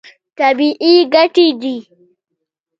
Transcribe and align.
طبیعي 0.37 0.93
ګټې 1.13 1.47
دي. 1.61 1.75